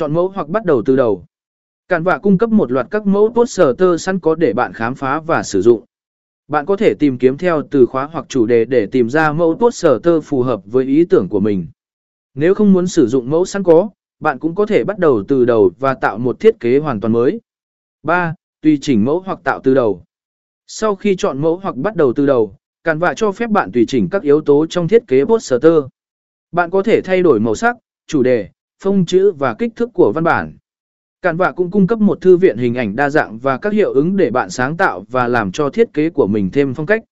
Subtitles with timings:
[0.00, 1.24] Chọn mẫu hoặc bắt đầu từ đầu.
[1.88, 5.20] Cản vạ cung cấp một loạt các mẫu poster sẵn có để bạn khám phá
[5.20, 5.84] và sử dụng.
[6.48, 9.56] Bạn có thể tìm kiếm theo từ khóa hoặc chủ đề để tìm ra mẫu
[9.56, 11.66] poster phù hợp với ý tưởng của mình.
[12.34, 13.90] Nếu không muốn sử dụng mẫu sẵn có,
[14.20, 17.12] bạn cũng có thể bắt đầu từ đầu và tạo một thiết kế hoàn toàn
[17.12, 17.40] mới.
[18.02, 18.34] 3.
[18.62, 20.04] Tùy chỉnh mẫu hoặc tạo từ đầu.
[20.66, 24.08] Sau khi chọn mẫu hoặc bắt đầu từ đầu, Canva cho phép bạn tùy chỉnh
[24.10, 25.72] các yếu tố trong thiết kế poster.
[26.52, 27.76] Bạn có thể thay đổi màu sắc,
[28.06, 28.48] chủ đề,
[28.84, 30.56] phông chữ và kích thước của văn bản.
[31.22, 34.16] Canva cũng cung cấp một thư viện hình ảnh đa dạng và các hiệu ứng
[34.16, 37.02] để bạn sáng tạo và làm cho thiết kế của mình thêm phong cách.